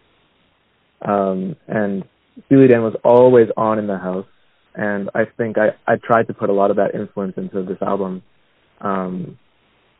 Um, 1.02 1.56
and 1.68 2.04
Steely 2.46 2.68
Dan 2.68 2.82
was 2.82 2.96
always 3.04 3.48
on 3.56 3.80
in 3.80 3.88
the 3.88 3.98
house. 3.98 4.26
And 4.74 5.10
I 5.16 5.26
think 5.38 5.58
I, 5.58 5.70
I 5.88 5.96
tried 5.98 6.28
to 6.28 6.34
put 6.34 6.50
a 6.50 6.54
lot 6.54 6.72
of 6.72 6.78
that 6.78 6.96
influence 6.96 7.34
into 7.38 7.64
this 7.64 7.78
album 7.82 8.24
um, 8.82 9.38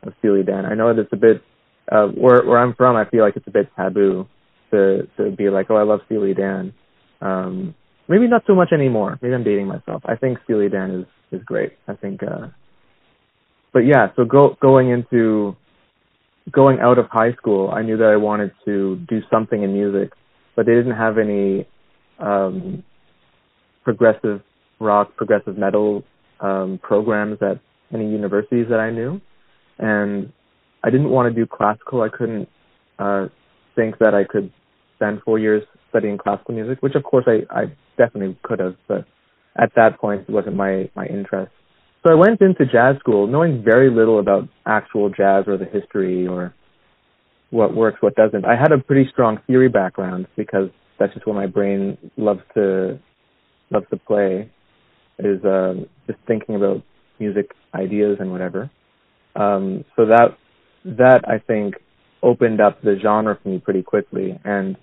of 0.02 0.12
Steely 0.18 0.42
Dan. 0.42 0.66
I 0.66 0.74
know 0.74 0.92
that 0.94 1.00
it's 1.02 1.12
a 1.12 1.16
bit, 1.16 1.42
uh, 1.90 2.08
where, 2.08 2.44
where 2.44 2.58
I'm 2.58 2.74
from, 2.74 2.96
I 2.96 3.08
feel 3.08 3.22
like 3.22 3.36
it's 3.36 3.46
a 3.46 3.52
bit 3.52 3.70
taboo 3.76 4.28
to 4.70 5.08
to 5.16 5.30
be 5.30 5.48
like, 5.50 5.70
oh, 5.70 5.76
I 5.76 5.82
love 5.82 6.00
Steely 6.06 6.34
Dan. 6.34 6.72
Um, 7.20 7.74
maybe 8.08 8.26
not 8.26 8.42
so 8.46 8.54
much 8.54 8.72
anymore. 8.72 9.18
Maybe 9.22 9.34
I'm 9.34 9.44
dating 9.44 9.68
myself. 9.68 10.02
I 10.04 10.16
think 10.16 10.38
Steely 10.44 10.68
Dan 10.68 10.90
is 10.90 11.38
is 11.40 11.44
great. 11.44 11.72
I 11.88 11.94
think, 11.94 12.22
uh, 12.22 12.48
but 13.72 13.80
yeah. 13.80 14.08
So 14.16 14.24
go 14.24 14.56
going 14.60 14.90
into 14.90 15.56
going 16.50 16.78
out 16.80 16.98
of 16.98 17.06
high 17.10 17.32
school, 17.32 17.70
I 17.70 17.82
knew 17.82 17.96
that 17.96 18.08
I 18.08 18.16
wanted 18.16 18.52
to 18.64 18.96
do 19.08 19.20
something 19.30 19.62
in 19.62 19.72
music, 19.72 20.12
but 20.54 20.66
they 20.66 20.74
didn't 20.74 20.96
have 20.96 21.18
any 21.18 21.66
um, 22.18 22.82
progressive 23.84 24.42
rock, 24.80 25.16
progressive 25.16 25.58
metal 25.58 26.04
um, 26.40 26.78
programs 26.82 27.38
at 27.42 27.60
any 27.92 28.10
universities 28.10 28.66
that 28.70 28.80
I 28.80 28.90
knew, 28.90 29.20
and 29.78 30.32
I 30.84 30.90
didn't 30.90 31.10
want 31.10 31.32
to 31.32 31.40
do 31.40 31.46
classical. 31.46 32.02
I 32.02 32.08
couldn't 32.08 32.48
uh, 32.98 33.26
think 33.74 33.98
that 33.98 34.14
I 34.14 34.24
could 34.24 34.52
spend 34.96 35.20
four 35.24 35.38
years 35.38 35.62
studying 35.90 36.18
classical 36.18 36.54
music, 36.54 36.82
which 36.82 36.94
of 36.94 37.02
course 37.04 37.26
I, 37.26 37.42
I 37.50 37.64
definitely 37.96 38.38
could 38.42 38.60
have, 38.60 38.76
but 38.88 39.04
at 39.56 39.72
that 39.76 39.98
point 39.98 40.22
it 40.28 40.30
wasn't 40.30 40.56
my, 40.56 40.90
my 40.94 41.06
interest. 41.06 41.52
So 42.06 42.12
I 42.12 42.14
went 42.14 42.40
into 42.40 42.64
jazz 42.66 42.96
school 43.00 43.26
knowing 43.26 43.64
very 43.64 43.90
little 43.90 44.20
about 44.20 44.48
actual 44.64 45.10
jazz 45.10 45.42
or 45.48 45.56
the 45.56 45.64
history 45.64 46.24
or 46.24 46.54
what 47.50 47.74
works, 47.74 48.00
what 48.00 48.14
doesn't. 48.14 48.44
I 48.44 48.54
had 48.54 48.70
a 48.70 48.78
pretty 48.78 49.10
strong 49.10 49.40
theory 49.48 49.68
background 49.68 50.28
because 50.36 50.68
that's 51.00 51.12
just 51.14 51.26
what 51.26 51.34
my 51.34 51.46
brain 51.46 51.98
loves 52.16 52.42
to 52.54 53.00
loves 53.72 53.86
to 53.90 53.96
play 53.96 54.48
is 55.18 55.44
uh, 55.44 55.74
just 56.06 56.20
thinking 56.28 56.54
about 56.54 56.80
music 57.18 57.50
ideas 57.74 58.18
and 58.20 58.30
whatever. 58.30 58.70
Um, 59.34 59.84
so 59.96 60.06
that 60.06 60.36
that 60.84 61.22
I 61.26 61.40
think 61.44 61.74
opened 62.22 62.60
up 62.60 62.82
the 62.82 63.00
genre 63.02 63.36
for 63.42 63.48
me 63.48 63.58
pretty 63.58 63.82
quickly. 63.82 64.38
And 64.44 64.76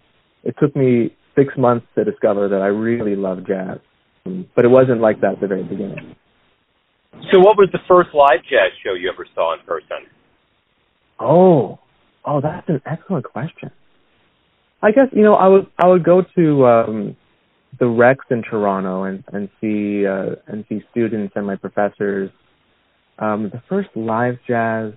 it 0.44 0.56
took 0.60 0.75
me 0.75 1.15
six 1.38 1.53
months 1.58 1.88
to 1.96 2.03
discover 2.03 2.50
that 2.50 2.62
I 2.62 2.68
really 2.68 3.15
love 3.15 3.48
jazz. 3.48 3.77
But 4.25 4.65
it 4.65 4.72
wasn't 4.72 5.00
like 5.00 5.22
that 5.22 5.36
at 5.36 5.39
the 5.39 5.48
very 5.48 5.63
beginning. 5.63 6.18
So, 7.32 7.39
what 7.39 7.58
was 7.58 7.70
the 7.72 7.79
first 7.88 8.10
live 8.13 8.41
jazz 8.50 8.72
show 8.84 8.93
you 8.93 9.10
ever 9.12 9.25
saw 9.34 9.53
in 9.53 9.60
person? 9.65 10.08
Oh, 11.20 11.79
oh, 12.25 12.41
that's 12.41 12.67
an 12.70 12.82
excellent 12.86 13.25
question. 13.25 13.72
I 14.82 14.91
guess 14.91 15.08
you 15.12 15.24
know 15.24 15.36
I 15.36 15.48
would 15.48 15.67
I 15.77 15.88
would 15.88 16.03
go 16.03 16.24
to 16.36 16.65
um, 16.65 17.17
the 17.79 17.88
Rex 17.88 18.25
in 18.29 18.43
Toronto 18.43 19.03
and 19.03 19.24
and 19.32 19.50
see 19.62 20.05
uh, 20.05 20.36
and 20.48 20.65
see 20.67 20.82
students 20.91 21.34
and 21.36 21.48
my 21.48 21.55
professors. 21.55 22.29
Um, 23.20 23.51
the 23.51 23.62
first 23.70 23.89
live 23.96 24.39
jazz 24.48 24.93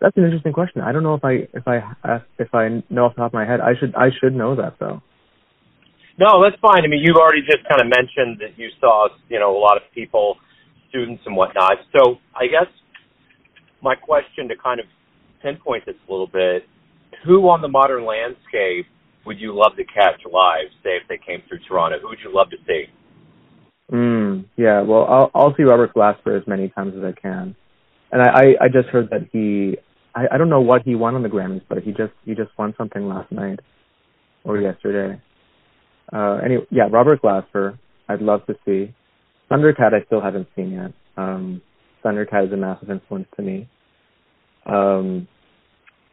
that's 0.00 0.16
an 0.16 0.24
interesting 0.24 0.52
question. 0.52 0.80
I 0.80 0.92
don't 0.92 1.02
know 1.02 1.14
if 1.14 1.24
I 1.24 1.48
if 1.52 1.66
I 1.66 2.20
if 2.38 2.54
I 2.54 2.82
know 2.88 3.06
off 3.06 3.14
the 3.16 3.22
top 3.22 3.30
of 3.30 3.34
my 3.34 3.44
head. 3.44 3.60
I 3.60 3.72
should 3.78 3.94
I 3.94 4.10
should 4.20 4.34
know 4.34 4.54
that 4.54 4.78
though. 4.78 5.02
No, 6.18 6.42
that's 6.42 6.60
fine. 6.60 6.84
I 6.84 6.88
mean, 6.88 7.00
you've 7.02 7.16
already 7.16 7.42
just 7.42 7.62
kind 7.68 7.80
of 7.80 7.86
mentioned 7.86 8.42
that 8.42 8.58
you 8.58 8.70
saw, 8.80 9.08
you 9.28 9.38
know, 9.38 9.56
a 9.56 9.60
lot 9.60 9.76
of 9.76 9.84
people, 9.94 10.36
students 10.88 11.22
and 11.26 11.36
whatnot. 11.36 11.78
So 11.96 12.16
I 12.34 12.46
guess 12.46 12.66
my 13.82 13.94
question 13.94 14.48
to 14.48 14.56
kind 14.56 14.80
of 14.80 14.86
pinpoint 15.42 15.86
this 15.86 15.96
a 16.08 16.10
little 16.10 16.26
bit, 16.26 16.64
who 17.24 17.48
on 17.48 17.62
the 17.62 17.68
modern 17.68 18.04
landscape 18.04 18.86
would 19.26 19.38
you 19.38 19.54
love 19.54 19.76
to 19.76 19.84
catch 19.84 20.20
live, 20.30 20.68
say 20.82 20.96
if 20.96 21.08
they 21.08 21.18
came 21.18 21.42
through 21.48 21.58
Toronto? 21.68 21.98
Who 22.00 22.08
would 22.08 22.18
you 22.24 22.34
love 22.34 22.50
to 22.50 22.56
see? 22.66 22.84
Mm, 23.92 24.44
yeah, 24.56 24.82
well, 24.82 25.06
I'll 25.08 25.30
I'll 25.34 25.56
see 25.56 25.62
Robert 25.62 25.94
Glasper 25.94 26.38
as 26.38 26.46
many 26.46 26.68
times 26.68 26.94
as 26.96 27.02
I 27.02 27.18
can, 27.18 27.56
and 28.12 28.20
I 28.20 28.26
I, 28.26 28.42
I 28.64 28.68
just 28.68 28.88
heard 28.88 29.08
that 29.10 29.28
he 29.32 29.78
I, 30.14 30.26
I 30.32 30.38
don't 30.38 30.50
know 30.50 30.60
what 30.60 30.82
he 30.82 30.94
won 30.94 31.14
on 31.14 31.22
the 31.22 31.28
Grammys, 31.28 31.62
but 31.68 31.82
he 31.82 31.92
just 31.92 32.12
he 32.24 32.34
just 32.34 32.50
won 32.58 32.74
something 32.76 33.08
last 33.08 33.32
night 33.32 33.60
or 34.44 34.60
yesterday. 34.60 35.20
Uh, 36.12 36.38
anyway, 36.44 36.66
yeah, 36.70 36.88
Robert 36.90 37.22
Glasper, 37.22 37.78
I'd 38.08 38.20
love 38.20 38.44
to 38.46 38.54
see. 38.66 38.94
Thundercat, 39.50 39.94
I 39.94 40.04
still 40.06 40.20
haven't 40.20 40.48
seen 40.54 40.72
yet. 40.72 40.92
Um, 41.16 41.62
Thundercat 42.04 42.46
is 42.46 42.52
a 42.52 42.56
massive 42.56 42.90
influence 42.90 43.28
to 43.36 43.42
me. 43.42 43.68
Um, 44.66 45.28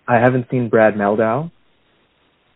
I 0.08 0.16
haven't 0.20 0.48
seen 0.50 0.70
Brad 0.70 0.96
Mehldau. 0.96 1.52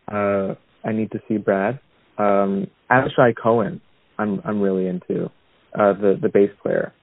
Uh, 0.07 0.55
I 0.83 0.91
need 0.91 1.12
to 1.12 1.21
see 1.27 1.38
Brad. 1.38 1.79
Um, 2.17 2.67
Avishai 2.91 3.36
Cohen, 3.36 3.81
I'm 4.17 4.41
I'm 4.43 4.62
really 4.62 4.88
into. 4.88 5.29
Uh, 5.77 5.93
the 5.93 6.17
the 6.21 6.29
bass 6.29 6.50
player. 6.63 6.93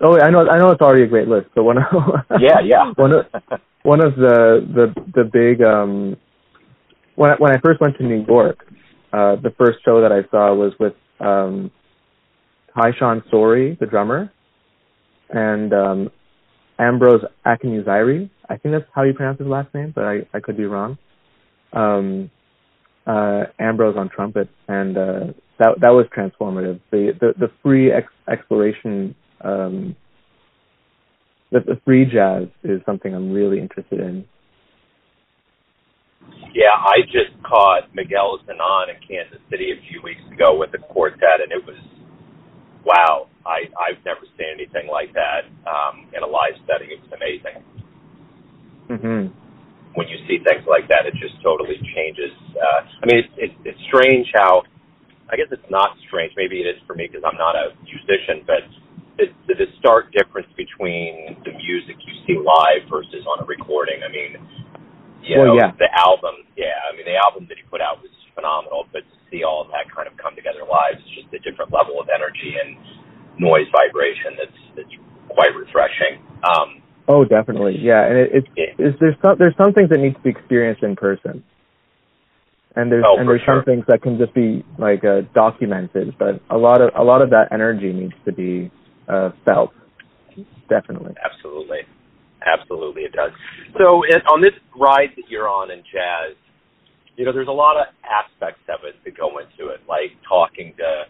Oh, 0.00 0.18
I 0.20 0.30
know 0.30 0.48
I 0.48 0.58
know 0.58 0.70
it's 0.70 0.80
already 0.80 1.02
a 1.02 1.08
great 1.08 1.28
list. 1.28 1.48
But 1.54 1.64
one 1.64 1.78
of 1.78 1.84
yeah 2.40 2.60
yeah 2.60 2.92
one 2.96 3.12
of 3.12 3.26
one 3.82 4.00
of 4.00 4.14
the 4.16 4.66
the 4.74 4.94
the 5.14 5.24
big 5.24 5.62
um 5.62 6.16
when 7.18 7.30
I, 7.30 7.34
when 7.34 7.52
I 7.52 7.58
first 7.58 7.80
went 7.80 7.96
to 7.98 8.04
New 8.04 8.24
York, 8.26 8.64
uh, 9.12 9.36
the 9.36 9.52
first 9.58 9.78
show 9.84 10.00
that 10.00 10.12
I 10.12 10.22
saw 10.30 10.54
was 10.54 10.72
with 10.78 10.94
um, 11.18 11.70
Sean 12.98 13.22
Sori, 13.32 13.78
the 13.78 13.86
drummer, 13.86 14.32
and 15.30 15.72
um, 15.72 16.10
Ambrose 16.78 17.24
Akinmusire. 17.46 18.30
I 18.48 18.56
think 18.56 18.74
that's 18.74 18.84
how 18.94 19.02
you 19.02 19.14
pronounce 19.14 19.38
his 19.38 19.48
last 19.48 19.74
name, 19.74 19.92
but 19.94 20.04
I, 20.04 20.18
I 20.32 20.40
could 20.40 20.56
be 20.56 20.64
wrong. 20.64 20.98
Um, 21.72 22.30
uh, 23.06 23.44
Ambrose 23.58 23.96
on 23.96 24.10
trumpet, 24.10 24.48
and 24.68 24.96
uh, 24.96 25.20
that 25.58 25.76
that 25.80 25.90
was 25.90 26.06
transformative. 26.16 26.80
The 26.90 27.12
the, 27.18 27.32
the 27.38 27.48
free 27.62 27.90
ex- 27.90 28.12
exploration, 28.30 29.14
um, 29.40 29.96
the, 31.50 31.60
the 31.60 31.80
free 31.84 32.04
jazz 32.04 32.48
is 32.62 32.80
something 32.84 33.14
I'm 33.14 33.32
really 33.32 33.58
interested 33.58 34.00
in. 34.00 34.24
Yeah, 36.54 36.74
I 36.76 37.02
just 37.06 37.42
caught 37.42 37.94
Miguel 37.94 38.38
Zenón 38.46 38.88
in 38.88 38.96
Kansas 39.06 39.40
City 39.50 39.70
a 39.72 39.80
few 39.90 40.02
weeks 40.02 40.20
ago 40.32 40.56
with 40.58 40.72
the 40.72 40.78
quartet, 40.78 41.40
and 41.42 41.52
it 41.52 41.64
was 41.64 41.76
wow. 42.88 43.28
I 43.44 43.68
I've 43.76 44.00
never 44.08 44.24
seen 44.40 44.48
anything 44.48 44.88
like 44.88 45.12
that 45.12 45.44
um, 45.68 46.08
in 46.16 46.24
a 46.24 46.26
live 46.26 46.56
setting. 46.64 46.88
It 46.88 47.04
was 47.04 47.12
amazing. 47.12 47.56
Mm-hmm. 48.88 49.22
When 49.92 50.06
you 50.08 50.18
see 50.24 50.40
things 50.40 50.64
like 50.64 50.88
that, 50.88 51.04
it 51.04 51.12
just 51.20 51.36
totally 51.44 51.76
changes. 51.92 52.32
Uh, 52.56 52.80
I 52.88 53.04
mean, 53.04 53.18
it's, 53.20 53.34
it's 53.36 53.58
it's 53.76 53.82
strange 53.92 54.32
how. 54.32 54.64
I 55.28 55.36
guess 55.36 55.52
it's 55.52 55.68
not 55.68 55.92
strange. 56.08 56.32
Maybe 56.40 56.64
it 56.64 56.68
is 56.72 56.80
for 56.88 56.96
me 56.96 57.04
because 57.04 57.20
I'm 57.20 57.36
not 57.36 57.52
a 57.52 57.76
musician, 57.84 58.48
but 58.48 58.64
the, 59.18 59.28
the 59.60 59.68
stark 59.82 60.08
difference 60.14 60.48
between 60.56 61.36
the 61.44 61.52
music 61.52 62.00
you 62.06 62.14
see 62.24 62.38
live 62.38 62.88
versus 62.88 63.26
on 63.26 63.42
a 63.42 63.46
recording. 63.46 64.00
I 64.00 64.08
mean, 64.08 64.40
you 65.20 65.36
well, 65.36 65.52
know, 65.52 65.56
yeah. 65.58 65.74
the 65.76 65.90
album, 65.92 66.46
yeah, 66.56 66.78
I 66.86 66.94
mean, 66.94 67.04
the 67.04 67.18
album 67.18 67.44
that 67.50 67.58
he 67.58 67.64
put 67.66 67.82
out 67.82 68.00
was 68.00 68.14
phenomenal, 68.32 68.86
but 68.94 69.02
to 69.02 69.16
see 69.28 69.42
all 69.42 69.66
of 69.66 69.68
that 69.74 69.90
kind 69.90 70.06
of 70.06 70.14
come 70.16 70.38
together 70.38 70.62
live 70.62 70.96
is 71.02 71.10
just 71.18 71.28
a 71.34 71.40
different 71.42 71.74
level 71.74 71.98
of 71.98 72.06
energy 72.08 72.54
and 72.54 72.78
noise 73.38 73.66
vibration 73.72 74.36
that's 74.36 74.60
that's 74.76 74.94
quite 75.28 75.54
refreshing. 75.54 76.22
Um, 76.42 76.82
oh, 77.08 77.24
definitely, 77.24 77.78
yeah, 77.80 78.06
and 78.06 78.16
it, 78.18 78.30
it's, 78.32 78.48
yeah. 78.56 78.64
it's 78.78 78.98
there's 79.00 79.16
some 79.22 79.36
there's 79.38 79.56
some 79.56 79.72
things 79.72 79.90
that 79.90 79.98
need 79.98 80.14
to 80.14 80.20
be 80.20 80.30
experienced 80.30 80.82
in 80.82 80.96
person, 80.96 81.42
and 82.76 82.90
there's 82.90 83.04
Oh, 83.06 83.18
and 83.18 83.28
there's 83.28 83.42
sure. 83.42 83.58
some 83.58 83.64
things 83.64 83.84
that 83.88 84.02
can 84.02 84.18
just 84.18 84.34
be 84.34 84.64
like 84.78 85.04
uh, 85.04 85.22
documented, 85.34 86.14
but 86.18 86.40
a 86.50 86.58
lot 86.58 86.80
of 86.80 86.90
a 86.96 87.04
lot 87.04 87.22
of 87.22 87.30
that 87.30 87.48
energy 87.52 87.92
needs 87.92 88.14
to 88.24 88.32
be 88.32 88.70
uh, 89.08 89.30
felt, 89.44 89.72
definitely. 90.68 91.14
Absolutely. 91.24 91.80
Absolutely, 92.46 93.02
it 93.02 93.12
does. 93.12 93.32
So, 93.76 94.04
it, 94.04 94.22
on 94.30 94.40
this 94.40 94.54
ride 94.78 95.10
that 95.16 95.24
you're 95.28 95.48
on 95.48 95.72
in 95.72 95.80
jazz, 95.80 96.36
you 97.16 97.24
know, 97.24 97.32
there's 97.32 97.48
a 97.48 97.52
lot 97.52 97.76
of 97.76 97.86
aspects 98.06 98.62
of 98.68 98.86
it 98.86 98.94
that 99.04 99.18
go 99.18 99.38
into 99.38 99.72
it, 99.72 99.80
like 99.88 100.14
talking 100.26 100.72
to, 100.78 101.02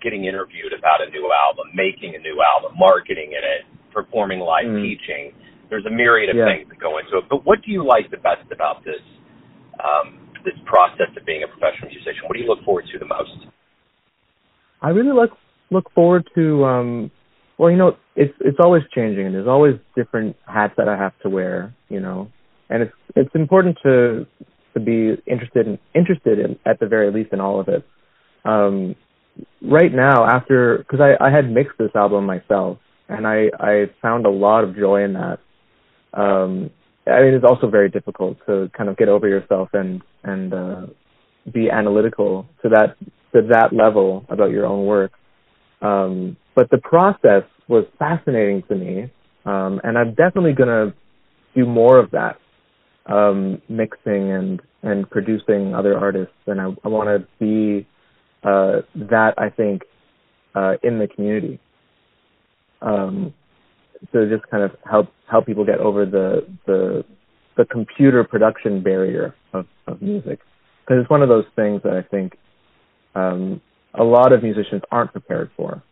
getting 0.00 0.24
interviewed 0.24 0.72
about 0.72 1.02
a 1.02 1.10
new 1.10 1.30
album, 1.32 1.66
making 1.74 2.14
a 2.14 2.18
new 2.18 2.42
album, 2.42 2.76
marketing 2.78 3.32
in 3.32 3.42
it, 3.42 3.66
performing 3.92 4.40
live, 4.40 4.66
Mm. 4.66 4.82
teaching. 4.82 5.32
There's 5.68 5.86
a 5.86 5.90
myriad 5.90 6.30
of 6.30 6.36
Yeah. 6.36 6.46
things 6.46 6.68
that 6.68 6.78
go 6.78 6.98
into 6.98 7.18
it. 7.18 7.28
But 7.28 7.44
what 7.44 7.62
do 7.62 7.70
you 7.72 7.82
like 7.82 8.10
the 8.10 8.16
best 8.18 8.50
about 8.52 8.84
this 8.84 9.02
um, 9.80 10.18
this 10.44 10.58
process 10.64 11.08
of 11.16 11.24
being 11.24 11.42
a 11.44 11.48
professional 11.48 11.88
musician? 11.90 12.22
What 12.26 12.34
do 12.34 12.40
you 12.42 12.48
look 12.48 12.62
forward 12.64 12.86
to 12.86 12.98
the 12.98 13.04
most? 13.04 13.46
I 14.82 14.90
really 14.90 15.12
look 15.12 15.36
look 15.70 15.90
forward 15.92 16.28
to 16.34 16.64
um 16.64 17.10
well, 17.58 17.70
you 17.70 17.76
know, 17.76 17.96
it's 18.16 18.34
it's 18.40 18.58
always 18.60 18.82
changing 18.94 19.26
and 19.26 19.34
there's 19.34 19.48
always 19.48 19.74
different 19.96 20.36
hats 20.46 20.74
that 20.76 20.88
I 20.88 20.96
have 20.96 21.12
to 21.20 21.28
wear, 21.28 21.74
you 21.88 22.00
know. 22.00 22.28
And 22.70 22.82
it's 22.82 22.92
it's 23.16 23.34
important 23.34 23.78
to 23.82 24.26
to 24.74 24.80
be 24.80 25.16
interested 25.26 25.66
in 25.66 25.78
interested 25.94 26.38
in 26.38 26.58
at 26.66 26.78
the 26.80 26.86
very 26.86 27.10
least 27.10 27.32
in 27.32 27.40
all 27.40 27.60
of 27.60 27.68
it. 27.68 27.84
Um 28.44 28.94
right 29.62 29.92
now 29.92 30.26
after 30.26 30.84
cuz 30.88 31.00
I 31.00 31.16
I 31.20 31.30
had 31.30 31.50
mixed 31.50 31.78
this 31.78 31.94
album 31.94 32.26
myself 32.26 32.78
and 33.08 33.26
I 33.26 33.50
I 33.58 33.90
found 34.02 34.26
a 34.26 34.30
lot 34.30 34.64
of 34.64 34.76
joy 34.76 35.04
in 35.04 35.14
that. 35.14 35.38
Um 36.14 36.70
I 37.06 37.22
mean 37.22 37.34
it's 37.34 37.44
also 37.44 37.68
very 37.68 37.90
difficult 37.90 38.38
to 38.46 38.70
kind 38.76 38.88
of 38.88 38.96
get 38.96 39.08
over 39.08 39.28
yourself 39.28 39.68
and 39.72 40.02
and 40.24 40.54
uh 40.54 40.86
be 41.52 41.70
analytical 41.70 42.46
to 42.62 42.68
that 42.70 42.96
to 43.34 43.42
that 43.52 43.72
level 43.72 44.24
about 44.28 44.50
your 44.50 44.66
own 44.66 44.86
work. 44.86 45.12
Um, 45.80 46.36
but 46.54 46.70
the 46.70 46.78
process 46.78 47.44
was 47.68 47.84
fascinating 47.98 48.62
to 48.68 48.74
me, 48.74 49.10
um, 49.44 49.80
and 49.84 49.96
I'm 49.96 50.14
definitely 50.14 50.54
to 50.68 50.94
do 51.54 51.66
more 51.66 51.98
of 51.98 52.10
that, 52.12 52.38
um, 53.06 53.62
mixing 53.68 54.32
and 54.32 54.60
and 54.82 55.08
producing 55.10 55.74
other 55.74 55.96
artists. 55.98 56.34
And 56.46 56.60
I, 56.60 56.66
I 56.84 56.88
want 56.88 57.08
to 57.08 57.26
be 57.38 57.86
uh, 58.44 58.82
that 58.94 59.34
I 59.38 59.50
think 59.50 59.82
uh, 60.54 60.74
in 60.82 60.98
the 60.98 61.08
community 61.08 61.60
um, 62.80 63.34
to 64.12 64.28
just 64.28 64.48
kind 64.50 64.62
of 64.62 64.72
help 64.88 65.08
help 65.30 65.46
people 65.46 65.64
get 65.64 65.78
over 65.78 66.06
the 66.06 66.46
the 66.66 67.04
the 67.56 67.64
computer 67.64 68.22
production 68.24 68.82
barrier 68.82 69.34
of, 69.52 69.66
of 69.86 70.00
music 70.00 70.38
because 70.80 71.02
it's 71.02 71.10
one 71.10 71.22
of 71.22 71.28
those 71.28 71.44
things 71.56 71.82
that 71.82 71.92
I 71.92 72.02
think 72.02 72.38
um, 73.14 73.60
a 73.94 74.04
lot 74.04 74.32
of 74.32 74.42
musicians 74.42 74.82
aren't 74.90 75.12
prepared 75.12 75.50
for. 75.56 75.82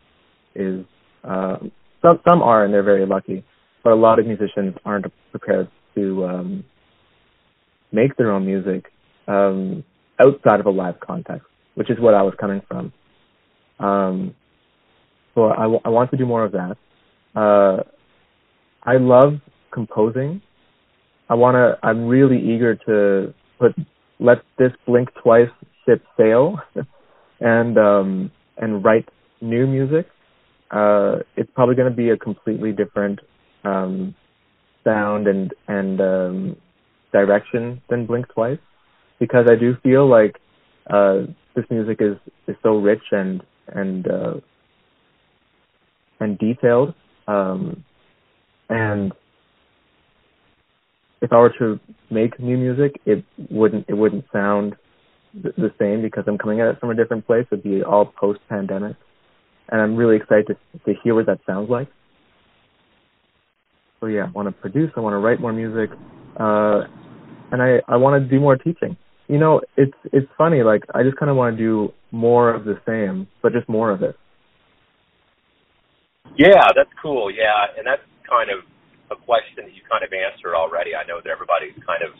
Is 0.55 0.85
uh, 1.23 1.57
some 2.01 2.19
some 2.27 2.41
are 2.41 2.63
and 2.63 2.73
they're 2.73 2.83
very 2.83 3.05
lucky, 3.05 3.43
but 3.83 3.93
a 3.93 3.95
lot 3.95 4.19
of 4.19 4.25
musicians 4.25 4.75
aren't 4.85 5.05
prepared 5.31 5.69
to 5.95 6.25
um, 6.25 6.63
make 7.91 8.15
their 8.17 8.31
own 8.31 8.45
music 8.45 8.91
um, 9.27 9.83
outside 10.19 10.59
of 10.59 10.65
a 10.65 10.71
live 10.71 10.99
context, 10.99 11.47
which 11.77 11.89
is 11.89 11.99
what 11.99 12.13
I 12.13 12.21
was 12.23 12.33
coming 12.39 12.61
from. 12.67 12.93
Um, 13.79 14.35
so 15.35 15.45
I, 15.51 15.63
w- 15.63 15.81
I 15.85 15.89
want 15.89 16.11
to 16.11 16.17
do 16.17 16.25
more 16.25 16.43
of 16.43 16.53
that. 16.53 16.77
Uh, 17.35 17.83
I 18.83 18.97
love 18.97 19.33
composing. 19.71 20.41
I 21.29 21.35
want 21.35 21.55
to. 21.55 21.77
I'm 21.87 22.07
really 22.07 22.39
eager 22.39 22.75
to 22.75 23.33
put 23.59 23.75
let 24.19 24.39
this 24.57 24.71
blink 24.85 25.09
twice 25.21 25.49
ship 25.85 26.03
sail 26.17 26.57
and 27.39 27.77
um 27.77 28.31
and 28.57 28.83
write 28.83 29.07
new 29.41 29.67
music 29.67 30.07
uh 30.71 31.17
it's 31.35 31.49
probably 31.53 31.75
going 31.75 31.89
to 31.89 31.95
be 31.95 32.09
a 32.09 32.17
completely 32.17 32.71
different 32.71 33.19
um 33.63 34.15
sound 34.83 35.27
and 35.27 35.53
and 35.67 36.01
um 36.01 36.55
direction 37.13 37.81
than 37.89 38.05
blink 38.05 38.27
twice 38.33 38.59
because 39.19 39.45
i 39.49 39.55
do 39.55 39.75
feel 39.83 40.07
like 40.07 40.39
uh 40.89 41.19
this 41.57 41.65
music 41.69 41.97
is 41.99 42.15
is 42.47 42.55
so 42.63 42.77
rich 42.77 43.03
and 43.11 43.43
and 43.67 44.07
uh 44.07 44.35
and 46.21 46.39
detailed 46.39 46.93
um 47.27 47.83
and 48.69 49.11
if 51.21 51.33
I 51.33 51.37
were 51.37 51.53
to 51.59 51.79
make 52.09 52.39
new 52.39 52.57
music, 52.57 53.01
it 53.05 53.23
wouldn't 53.49 53.85
it 53.87 53.93
wouldn't 53.93 54.25
sound 54.31 54.75
th- 55.33 55.55
the 55.55 55.71
same 55.79 56.01
because 56.01 56.25
I'm 56.27 56.37
coming 56.37 56.61
at 56.61 56.67
it 56.67 56.79
from 56.79 56.91
a 56.91 56.95
different 56.95 57.25
place. 57.25 57.45
It'd 57.51 57.63
be 57.63 57.83
all 57.83 58.05
post 58.05 58.39
pandemic, 58.49 58.95
and 59.69 59.81
I'm 59.81 59.95
really 59.95 60.17
excited 60.17 60.47
to 60.47 60.79
to 60.85 60.99
hear 61.03 61.15
what 61.15 61.25
that 61.25 61.39
sounds 61.45 61.69
like. 61.69 61.87
So 63.99 64.05
yeah, 64.07 64.25
I 64.27 64.29
want 64.31 64.47
to 64.47 64.51
produce. 64.51 64.91
I 64.95 64.99
want 64.99 65.13
to 65.13 65.17
write 65.17 65.41
more 65.41 65.53
music, 65.53 65.89
uh, 66.39 66.81
and 67.51 67.61
I 67.61 67.81
I 67.87 67.97
want 67.97 68.21
to 68.21 68.29
do 68.29 68.39
more 68.39 68.55
teaching. 68.55 68.95
You 69.27 69.37
know, 69.37 69.61
it's 69.75 69.97
it's 70.11 70.27
funny. 70.37 70.63
Like 70.63 70.83
I 70.93 71.03
just 71.03 71.17
kind 71.17 71.29
of 71.29 71.35
want 71.35 71.57
to 71.57 71.61
do 71.61 71.93
more 72.11 72.53
of 72.53 72.63
the 72.63 72.79
same, 72.87 73.27
but 73.41 73.51
just 73.51 73.67
more 73.67 73.91
of 73.91 74.01
it. 74.03 74.15
Yeah, 76.37 76.69
that's 76.75 76.91
cool. 77.01 77.31
Yeah, 77.31 77.75
and 77.77 77.85
that's 77.85 78.03
kind 78.27 78.49
of 78.51 78.63
a 79.11 79.15
question 79.15 79.67
that 79.67 79.73
you 79.73 79.81
kind 79.89 80.03
of 80.03 80.11
answered 80.11 80.55
already. 80.55 80.95
I 80.95 81.07
know 81.07 81.19
that 81.23 81.31
everybody's 81.31 81.75
kind 81.83 82.03
of 82.03 82.15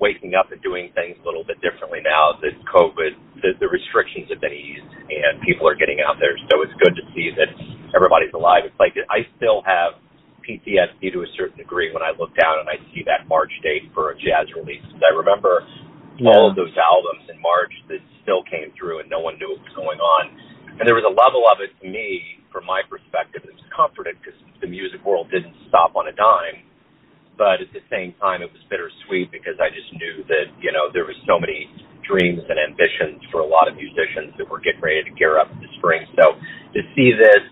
waking 0.00 0.34
up 0.34 0.50
and 0.50 0.60
doing 0.64 0.90
things 0.96 1.14
a 1.20 1.24
little 1.24 1.44
bit 1.44 1.60
differently 1.60 2.00
now 2.00 2.32
that 2.40 2.56
COVID, 2.72 3.12
the, 3.44 3.52
the 3.60 3.68
restrictions 3.68 4.32
have 4.32 4.40
been 4.40 4.56
eased 4.56 4.88
and 5.12 5.36
people 5.44 5.68
are 5.68 5.76
getting 5.76 6.00
out 6.00 6.16
there. 6.16 6.32
So 6.48 6.64
it's 6.64 6.72
good 6.80 6.96
to 6.96 7.04
see 7.12 7.28
that 7.36 7.52
everybody's 7.92 8.32
alive. 8.32 8.64
It's 8.64 8.80
like 8.80 8.96
I 9.12 9.28
still 9.36 9.60
have 9.68 10.00
PTSD 10.40 11.12
to 11.12 11.20
a 11.20 11.30
certain 11.36 11.60
degree 11.60 11.92
when 11.92 12.02
I 12.02 12.16
look 12.16 12.32
down 12.32 12.64
and 12.64 12.68
I 12.68 12.80
see 12.90 13.04
that 13.04 13.28
March 13.28 13.52
date 13.62 13.92
for 13.92 14.10
a 14.10 14.16
jazz 14.16 14.48
release. 14.56 14.82
I 15.04 15.12
remember 15.12 15.68
yeah. 16.20 16.30
all 16.30 16.48
of 16.48 16.54
those 16.54 16.72
albums 16.76 17.24
in 17.32 17.40
March 17.40 17.72
that 17.88 18.04
still 18.22 18.44
came 18.44 18.70
through 18.76 19.00
and 19.00 19.08
no 19.08 19.20
one 19.20 19.40
knew 19.40 19.56
what 19.56 19.64
was 19.64 19.76
going 19.76 20.00
on. 20.00 20.30
And 20.78 20.84
there 20.84 20.96
was 20.96 21.04
a 21.04 21.12
level 21.12 21.44
of 21.48 21.60
it 21.60 21.72
to 21.80 21.86
me, 21.88 22.40
from 22.52 22.64
my 22.64 22.84
perspective, 22.84 23.44
that 23.44 23.52
was 23.52 23.68
comforted 23.72 24.16
because 24.20 24.36
the 24.60 24.68
music 24.68 25.04
world 25.04 25.32
didn't 25.32 25.56
stop 25.68 25.96
on 25.96 26.08
a 26.08 26.14
dime. 26.14 26.64
But 27.36 27.64
at 27.64 27.72
the 27.72 27.80
same 27.88 28.12
time, 28.20 28.44
it 28.44 28.52
was 28.52 28.60
bittersweet 28.68 29.32
because 29.32 29.56
I 29.56 29.72
just 29.72 29.88
knew 29.96 30.24
that, 30.28 30.52
you 30.60 30.72
know, 30.76 30.92
there 30.92 31.08
was 31.08 31.16
so 31.24 31.40
many 31.40 31.72
dreams 32.04 32.44
and 32.44 32.60
ambitions 32.60 33.24
for 33.32 33.40
a 33.40 33.48
lot 33.48 33.68
of 33.68 33.76
musicians 33.76 34.36
that 34.36 34.44
were 34.48 34.60
getting 34.60 34.80
ready 34.80 35.04
to 35.04 35.12
gear 35.16 35.40
up 35.40 35.48
in 35.52 35.60
the 35.60 35.72
spring. 35.80 36.04
So 36.20 36.36
to 36.36 36.80
see 36.92 37.16
this 37.16 37.44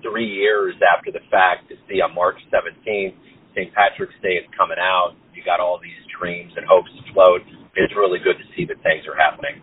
three 0.00 0.28
years 0.28 0.74
after 0.80 1.12
the 1.12 1.24
fact, 1.28 1.68
to 1.68 1.76
see 1.88 2.00
on 2.00 2.14
March 2.14 2.38
17th, 2.48 3.16
St. 3.52 3.74
Patrick's 3.74 4.16
Day 4.22 4.40
is 4.40 4.46
coming 4.56 4.78
out, 4.78 5.18
you 5.34 5.42
got 5.44 5.60
all 5.60 5.80
these 5.82 5.98
dreams 6.14 6.52
and 6.56 6.64
hopes 6.66 6.90
afloat. 7.10 7.42
It's 7.78 7.94
really 7.94 8.18
good 8.18 8.36
to 8.38 8.46
see 8.56 8.66
that 8.66 8.82
things 8.82 9.06
are 9.06 9.14
happening. 9.14 9.62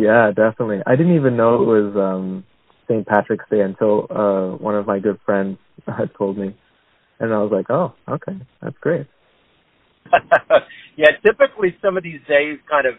Yeah, 0.00 0.32
definitely. 0.34 0.80
I 0.86 0.96
didn't 0.96 1.16
even 1.16 1.36
know 1.36 1.62
it 1.62 1.66
was 1.66 1.92
um 1.96 2.44
St. 2.88 3.06
Patrick's 3.06 3.44
Day 3.50 3.60
until 3.60 4.06
uh 4.10 4.56
one 4.56 4.74
of 4.74 4.86
my 4.86 4.98
good 4.98 5.18
friends 5.24 5.58
had 5.86 6.10
told 6.16 6.38
me. 6.38 6.56
And 7.20 7.34
I 7.34 7.38
was 7.38 7.50
like, 7.50 7.66
"Oh, 7.68 7.94
okay. 8.08 8.38
That's 8.62 8.76
great." 8.80 9.06
yeah, 10.96 11.10
typically 11.26 11.76
some 11.82 11.96
of 11.96 12.02
these 12.02 12.20
days 12.28 12.58
kind 12.70 12.86
of 12.86 12.94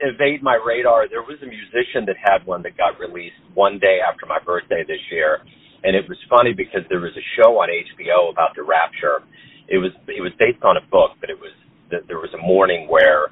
evade 0.00 0.42
my 0.42 0.58
radar. 0.58 1.08
There 1.08 1.22
was 1.22 1.38
a 1.42 1.46
musician 1.46 2.06
that 2.06 2.16
had 2.16 2.46
one 2.46 2.62
that 2.62 2.76
got 2.76 2.98
released 2.98 3.38
one 3.54 3.78
day 3.78 3.98
after 4.00 4.26
my 4.26 4.38
birthday 4.40 4.84
this 4.86 5.02
year, 5.10 5.44
and 5.84 5.96
it 5.96 6.08
was 6.08 6.18
funny 6.28 6.52
because 6.52 6.82
there 6.88 7.00
was 7.00 7.12
a 7.16 7.26
show 7.36 7.60
on 7.60 7.68
HBO 7.68 8.30
about 8.32 8.54
the 8.56 8.62
Rapture. 8.62 9.22
It 9.68 9.78
was 9.78 9.92
it 10.08 10.22
was 10.22 10.32
based 10.38 10.62
on 10.62 10.76
a 10.76 10.84
book, 10.90 11.18
but 11.20 11.30
it 11.30 11.38
was 11.38 11.52
there 11.90 12.18
was 12.18 12.32
a 12.32 12.40
morning 12.40 12.88
where 12.88 13.28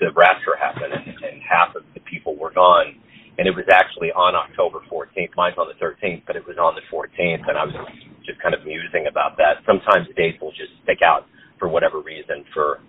the 0.00 0.10
Rapture 0.14 0.56
happened 0.58 0.94
and, 0.94 1.06
and 1.06 1.42
half 1.42 1.74
of 1.74 1.82
the 1.94 2.00
people 2.00 2.36
were 2.36 2.52
gone 2.52 2.98
and 3.38 3.46
it 3.46 3.54
was 3.54 3.70
actually 3.70 4.10
on 4.10 4.34
October 4.34 4.82
14th. 4.90 5.30
Mine's 5.38 5.56
on 5.56 5.70
the 5.70 5.78
13th, 5.78 6.26
but 6.26 6.34
it 6.34 6.42
was 6.44 6.58
on 6.58 6.74
the 6.74 6.82
14th, 6.90 7.46
and 7.46 7.54
I 7.54 7.64
was 7.64 7.74
just 8.26 8.42
kind 8.42 8.52
of 8.52 8.66
musing 8.66 9.06
about 9.06 9.38
that. 9.38 9.62
Sometimes 9.64 10.10
dates 10.18 10.42
will 10.42 10.50
just 10.50 10.74
stick 10.82 10.98
out 11.06 11.30
for 11.58 11.70
whatever 11.70 12.02
reason, 12.02 12.42
for 12.52 12.82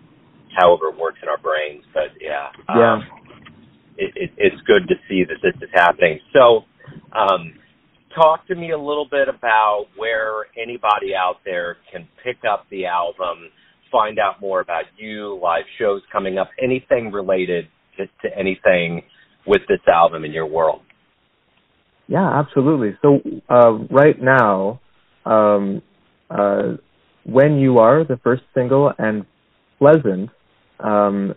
however 0.58 0.90
it 0.90 0.98
works 0.98 1.22
in 1.22 1.30
our 1.30 1.38
brains. 1.38 1.86
But 1.94 2.18
yeah, 2.18 2.50
yeah, 2.74 2.98
um, 2.98 3.06
it, 4.02 4.12
it, 4.18 4.32
it's 4.42 4.62
good 4.66 4.90
to 4.90 4.98
see 5.06 5.22
that 5.30 5.38
this 5.46 5.54
is 5.62 5.70
happening. 5.70 6.18
So, 6.34 6.66
um, 7.14 7.54
talk 8.18 8.48
to 8.48 8.56
me 8.56 8.74
a 8.74 8.78
little 8.78 9.06
bit 9.06 9.30
about 9.30 9.86
where 9.98 10.50
anybody 10.58 11.14
out 11.14 11.46
there 11.46 11.78
can 11.94 12.10
pick 12.26 12.42
up 12.42 12.66
the 12.74 12.90
album, 12.90 13.54
find 13.92 14.20
out 14.20 14.42
more 14.42 14.62
about 14.62 14.86
you, 14.98 15.40
live 15.42 15.66
shows 15.78 16.02
coming 16.12 16.38
up, 16.38 16.50
anything 16.62 17.12
related 17.12 17.68
to, 17.98 18.06
to 18.28 18.38
anything 18.38 19.04
with 19.46 19.62
this 19.68 19.80
album 19.88 20.26
in 20.26 20.32
your 20.32 20.46
world? 20.46 20.82
Yeah, 22.08 22.40
absolutely. 22.40 22.98
So 23.02 23.20
uh, 23.50 23.74
right 23.90 24.20
now, 24.20 24.82
um, 25.26 25.82
uh, 26.30 26.74
when 27.24 27.58
you 27.58 27.80
are 27.80 28.04
the 28.04 28.18
first 28.24 28.44
single 28.54 28.92
and 28.98 29.26
Pleasant, 29.80 30.30
um, 30.82 31.34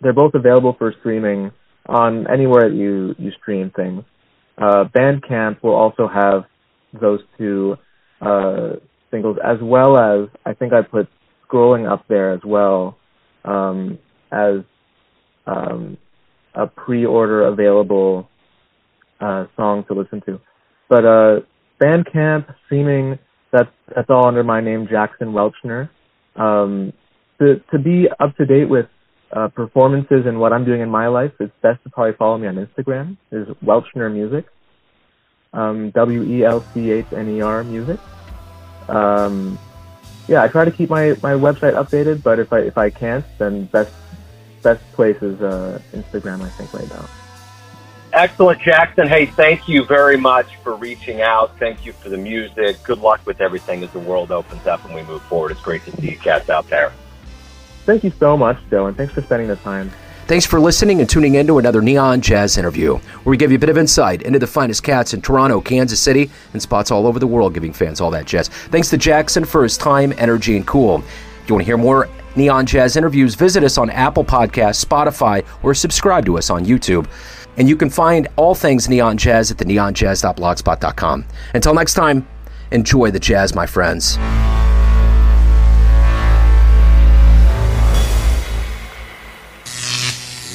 they're 0.00 0.12
both 0.12 0.34
available 0.34 0.74
for 0.76 0.92
streaming 0.98 1.52
on 1.86 2.26
anywhere 2.28 2.68
that 2.68 2.74
you 2.74 3.14
you 3.18 3.30
stream 3.40 3.70
things. 3.74 4.02
Uh, 4.58 4.84
Bandcamp 4.96 5.62
will 5.62 5.76
also 5.76 6.08
have 6.08 6.44
those 7.00 7.20
two 7.38 7.76
uh, 8.20 8.70
singles, 9.12 9.36
as 9.44 9.58
well 9.62 9.96
as 9.96 10.28
I 10.44 10.54
think 10.54 10.72
I 10.72 10.82
put 10.82 11.08
scrolling 11.54 11.90
up 11.90 12.04
there 12.08 12.32
as 12.32 12.40
well 12.44 12.96
um, 13.44 13.98
as 14.32 14.60
um, 15.46 15.96
a 16.54 16.66
pre-order 16.66 17.46
available 17.46 18.28
uh, 19.20 19.46
song 19.56 19.84
to 19.88 19.94
listen 19.94 20.20
to. 20.22 20.40
But 20.88 21.04
uh, 21.04 21.40
Bandcamp, 21.82 22.54
streaming, 22.66 23.18
that's 23.52 23.70
that's 23.94 24.10
all 24.10 24.26
under 24.26 24.42
my 24.42 24.60
name, 24.60 24.88
Jackson 24.90 25.28
Welchner. 25.28 25.88
Um, 26.36 26.92
to 27.40 27.60
to 27.72 27.78
be 27.78 28.08
up 28.18 28.36
to 28.36 28.46
date 28.46 28.68
with 28.68 28.86
uh, 29.32 29.48
performances 29.48 30.26
and 30.26 30.38
what 30.40 30.52
I'm 30.52 30.64
doing 30.64 30.80
in 30.80 30.90
my 30.90 31.08
life, 31.08 31.32
it's 31.40 31.52
best 31.62 31.82
to 31.84 31.90
probably 31.90 32.14
follow 32.14 32.38
me 32.38 32.48
on 32.48 32.56
Instagram. 32.56 33.16
Is 33.30 33.46
Welchner 33.64 34.12
Music, 34.12 34.46
um, 35.52 35.90
W 35.90 36.22
E 36.24 36.44
L 36.44 36.64
C 36.74 36.90
H 36.90 37.06
N 37.12 37.28
E 37.28 37.40
R 37.40 37.62
Music. 37.64 38.00
Um, 38.88 39.58
yeah, 40.28 40.42
I 40.42 40.48
try 40.48 40.64
to 40.64 40.70
keep 40.70 40.90
my, 40.90 41.10
my 41.22 41.32
website 41.32 41.74
updated, 41.74 42.22
but 42.22 42.38
if 42.38 42.52
I 42.52 42.60
if 42.60 42.78
I 42.78 42.90
can't, 42.90 43.24
then 43.38 43.66
best 43.66 43.92
best 44.62 44.82
place 44.92 45.20
is 45.22 45.40
uh, 45.42 45.80
Instagram, 45.92 46.42
I 46.42 46.48
think, 46.50 46.72
right 46.72 46.88
now. 46.88 47.08
Excellent, 48.14 48.62
Jackson. 48.62 49.08
Hey, 49.08 49.26
thank 49.26 49.68
you 49.68 49.84
very 49.84 50.16
much 50.16 50.56
for 50.62 50.76
reaching 50.76 51.20
out. 51.20 51.58
Thank 51.58 51.84
you 51.84 51.92
for 51.92 52.08
the 52.08 52.16
music. 52.16 52.80
Good 52.84 53.00
luck 53.00 53.20
with 53.26 53.40
everything 53.40 53.82
as 53.82 53.90
the 53.90 53.98
world 53.98 54.30
opens 54.30 54.66
up 54.68 54.84
and 54.84 54.94
we 54.94 55.02
move 55.02 55.20
forward. 55.22 55.50
It's 55.50 55.60
great 55.60 55.84
to 55.86 55.90
see 55.96 56.12
you 56.12 56.18
cats 56.18 56.48
out 56.48 56.68
there. 56.70 56.92
Thank 57.84 58.04
you 58.04 58.12
so 58.18 58.36
much, 58.36 58.56
Dylan. 58.70 58.96
Thanks 58.96 59.12
for 59.12 59.20
spending 59.20 59.48
the 59.48 59.56
time. 59.56 59.90
Thanks 60.26 60.46
for 60.46 60.58
listening 60.58 61.00
and 61.00 61.08
tuning 61.08 61.34
in 61.34 61.46
to 61.48 61.58
another 61.58 61.82
Neon 61.82 62.22
Jazz 62.22 62.56
interview, 62.56 62.94
where 62.94 63.30
we 63.30 63.36
give 63.36 63.50
you 63.50 63.58
a 63.58 63.60
bit 63.60 63.68
of 63.68 63.76
insight 63.76 64.22
into 64.22 64.38
the 64.38 64.46
finest 64.46 64.82
cats 64.82 65.12
in 65.12 65.20
Toronto, 65.20 65.60
Kansas 65.60 66.00
City, 66.00 66.30
and 66.54 66.62
spots 66.62 66.90
all 66.90 67.06
over 67.06 67.18
the 67.18 67.26
world, 67.26 67.52
giving 67.52 67.74
fans 67.74 68.00
all 68.00 68.10
that 68.12 68.24
jazz. 68.24 68.48
Thanks 68.48 68.88
to 68.88 68.96
Jackson 68.96 69.44
for 69.44 69.62
his 69.62 69.76
time, 69.76 70.14
energy, 70.16 70.56
and 70.56 70.66
cool. 70.66 71.04
If 71.42 71.48
you 71.48 71.54
want 71.56 71.60
to 71.60 71.66
hear 71.66 71.76
more 71.76 72.08
Neon 72.36 72.64
Jazz 72.64 72.96
interviews, 72.96 73.34
visit 73.34 73.62
us 73.62 73.76
on 73.76 73.90
Apple 73.90 74.24
Podcasts, 74.24 74.82
Spotify, 74.82 75.44
or 75.62 75.74
subscribe 75.74 76.24
to 76.24 76.38
us 76.38 76.48
on 76.48 76.64
YouTube. 76.64 77.06
And 77.58 77.68
you 77.68 77.76
can 77.76 77.90
find 77.90 78.26
all 78.36 78.54
things 78.54 78.88
Neon 78.88 79.18
Jazz 79.18 79.50
at 79.50 79.58
the 79.58 79.66
neonjazz.blogspot.com. 79.66 81.24
Until 81.52 81.74
next 81.74 81.92
time, 81.92 82.26
enjoy 82.70 83.10
the 83.10 83.20
jazz, 83.20 83.54
my 83.54 83.66
friends. 83.66 84.16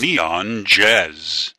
Neon 0.02 0.64
Jazz. 0.66 1.54